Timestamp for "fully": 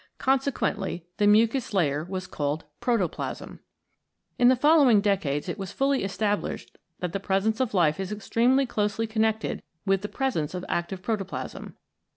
5.71-6.03